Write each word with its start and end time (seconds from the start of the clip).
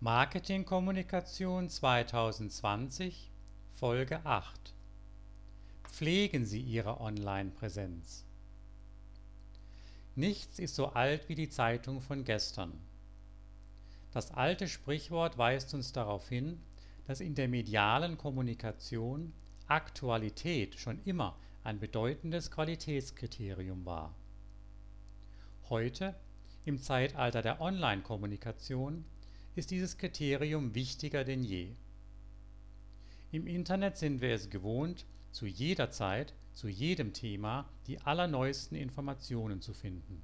Marketingkommunikation 0.00 1.70
2020 1.70 3.30
Folge 3.72 4.26
8 4.26 4.74
Pflegen 5.84 6.44
Sie 6.44 6.60
Ihre 6.60 7.00
Online-Präsenz. 7.00 8.26
Nichts 10.14 10.58
ist 10.58 10.74
so 10.74 10.88
alt 10.88 11.28
wie 11.30 11.36
die 11.36 11.48
Zeitung 11.48 12.02
von 12.02 12.24
gestern. 12.24 12.72
Das 14.10 14.30
alte 14.30 14.68
Sprichwort 14.68 15.38
weist 15.38 15.72
uns 15.72 15.92
darauf 15.92 16.28
hin, 16.28 16.60
dass 17.06 17.20
in 17.20 17.34
der 17.34 17.48
medialen 17.48 18.18
Kommunikation 18.18 19.32
Aktualität 19.68 20.78
schon 20.78 21.00
immer 21.04 21.38
ein 21.62 21.78
bedeutendes 21.78 22.50
Qualitätskriterium 22.50 23.86
war. 23.86 24.14
Heute, 25.70 26.14
im 26.66 26.78
Zeitalter 26.78 27.40
der 27.40 27.62
Online-Kommunikation, 27.62 29.06
ist 29.54 29.70
dieses 29.70 29.98
Kriterium 29.98 30.74
wichtiger 30.74 31.24
denn 31.24 31.42
je. 31.44 31.74
Im 33.30 33.46
Internet 33.46 33.96
sind 33.96 34.20
wir 34.20 34.34
es 34.34 34.50
gewohnt, 34.50 35.06
zu 35.30 35.46
jeder 35.46 35.90
Zeit, 35.90 36.34
zu 36.52 36.68
jedem 36.68 37.12
Thema 37.12 37.68
die 37.86 38.00
allerneuesten 38.00 38.76
Informationen 38.76 39.60
zu 39.60 39.72
finden. 39.72 40.22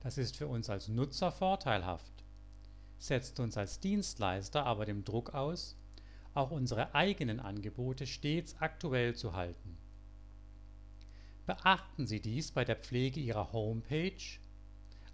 Das 0.00 0.18
ist 0.18 0.36
für 0.36 0.46
uns 0.46 0.70
als 0.70 0.88
Nutzer 0.88 1.32
vorteilhaft, 1.32 2.12
setzt 2.98 3.40
uns 3.40 3.56
als 3.56 3.80
Dienstleister 3.80 4.64
aber 4.64 4.86
dem 4.86 5.04
Druck 5.04 5.34
aus, 5.34 5.76
auch 6.32 6.50
unsere 6.50 6.94
eigenen 6.94 7.40
Angebote 7.40 8.06
stets 8.06 8.56
aktuell 8.60 9.14
zu 9.14 9.34
halten. 9.34 9.76
Beachten 11.46 12.06
Sie 12.06 12.20
dies 12.20 12.52
bei 12.52 12.64
der 12.64 12.76
Pflege 12.76 13.20
Ihrer 13.20 13.52
Homepage 13.52 14.12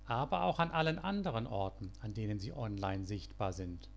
aber 0.06 0.42
auch 0.42 0.58
an 0.58 0.70
allen 0.70 0.98
anderen 0.98 1.46
Orten, 1.46 1.92
an 2.00 2.14
denen 2.14 2.38
Sie 2.38 2.52
online 2.52 3.06
sichtbar 3.06 3.52
sind, 3.52 3.88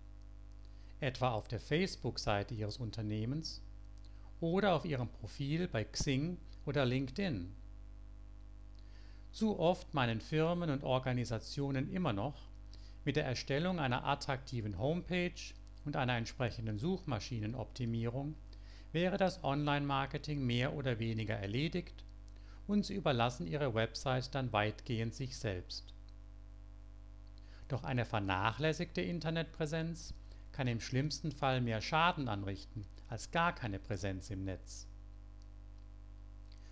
etwa 1.00 1.30
auf 1.32 1.48
der 1.48 1.60
Facebook-Seite 1.60 2.54
Ihres 2.54 2.78
Unternehmens 2.78 3.62
oder 4.40 4.74
auf 4.74 4.84
Ihrem 4.84 5.08
Profil 5.08 5.68
bei 5.68 5.84
Xing 5.84 6.38
oder 6.64 6.84
LinkedIn. 6.84 7.54
Zu 9.32 9.58
oft 9.58 9.92
meinen 9.92 10.20
Firmen 10.20 10.70
und 10.70 10.84
Organisationen 10.84 11.92
immer 11.92 12.12
noch, 12.12 12.48
mit 13.04 13.16
der 13.16 13.26
Erstellung 13.26 13.78
einer 13.78 14.04
attraktiven 14.04 14.78
Homepage 14.78 15.54
und 15.84 15.96
einer 15.96 16.16
entsprechenden 16.16 16.78
Suchmaschinenoptimierung 16.78 18.34
wäre 18.92 19.16
das 19.16 19.44
Online-Marketing 19.44 20.44
mehr 20.44 20.74
oder 20.74 20.98
weniger 20.98 21.34
erledigt 21.34 22.04
und 22.66 22.84
sie 22.84 22.94
überlassen 22.94 23.46
ihre 23.46 23.74
Website 23.74 24.34
dann 24.34 24.52
weitgehend 24.52 25.14
sich 25.14 25.36
selbst. 25.36 25.95
Doch 27.68 27.84
eine 27.84 28.04
vernachlässigte 28.04 29.00
Internetpräsenz 29.00 30.14
kann 30.52 30.68
im 30.68 30.80
schlimmsten 30.80 31.32
Fall 31.32 31.60
mehr 31.60 31.80
Schaden 31.80 32.28
anrichten 32.28 32.86
als 33.08 33.30
gar 33.30 33.54
keine 33.54 33.78
Präsenz 33.78 34.30
im 34.30 34.44
Netz. 34.44 34.86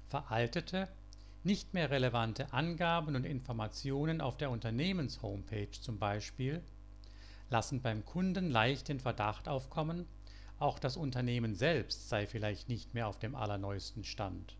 Veraltete, 0.08 0.88
nicht 1.42 1.74
mehr 1.74 1.90
relevante 1.90 2.52
Angaben 2.52 3.16
und 3.16 3.24
Informationen 3.24 4.20
auf 4.20 4.36
der 4.36 4.50
Unternehmenshomepage 4.50 5.80
zum 5.80 5.98
Beispiel 5.98 6.62
lassen 7.50 7.82
beim 7.82 8.04
Kunden 8.04 8.50
leicht 8.50 8.88
den 8.88 9.00
Verdacht 9.00 9.48
aufkommen, 9.48 10.06
auch 10.58 10.78
das 10.78 10.96
Unternehmen 10.96 11.54
selbst 11.54 12.08
sei 12.08 12.26
vielleicht 12.26 12.68
nicht 12.68 12.94
mehr 12.94 13.06
auf 13.08 13.18
dem 13.18 13.34
allerneuesten 13.34 14.04
Stand 14.04 14.56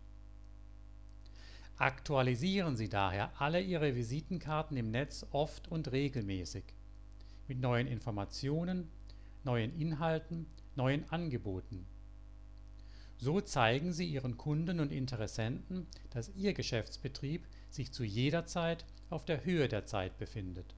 Aktualisieren 1.77 2.77
Sie 2.77 2.87
daher 2.87 3.31
alle 3.41 3.59
Ihre 3.59 3.95
Visitenkarten 3.95 4.77
im 4.77 4.91
Netz 4.91 5.25
oft 5.31 5.67
und 5.67 5.91
regelmäßig 5.91 6.63
mit 7.49 7.59
neuen 7.59 7.87
Informationen, 7.87 8.89
neuen 9.43 9.77
Inhalten, 9.77 10.45
neuen 10.75 11.09
Angeboten. 11.11 11.85
So 13.17 13.41
zeigen 13.41 13.91
Sie 13.91 14.05
Ihren 14.05 14.37
Kunden 14.37 14.79
und 14.79 14.93
Interessenten, 14.93 15.85
dass 16.11 16.33
Ihr 16.35 16.53
Geschäftsbetrieb 16.53 17.45
sich 17.69 17.91
zu 17.91 18.05
jeder 18.05 18.45
Zeit 18.45 18.85
auf 19.09 19.25
der 19.25 19.43
Höhe 19.43 19.67
der 19.67 19.85
Zeit 19.85 20.17
befindet 20.17 20.75